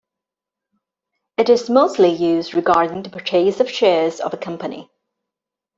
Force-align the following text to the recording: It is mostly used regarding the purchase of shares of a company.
It 1.37 1.47
is 1.47 1.69
mostly 1.69 2.09
used 2.09 2.55
regarding 2.55 3.03
the 3.03 3.11
purchase 3.11 3.59
of 3.59 3.69
shares 3.69 4.19
of 4.19 4.33
a 4.33 4.37
company. 4.37 4.89